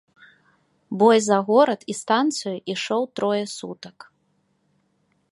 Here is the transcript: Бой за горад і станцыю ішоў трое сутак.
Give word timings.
Бой 1.01 1.19
за 1.25 1.37
горад 1.49 1.81
і 1.93 1.95
станцыю 2.01 2.53
ішоў 2.73 3.01
трое 3.19 3.43
сутак. 3.57 3.97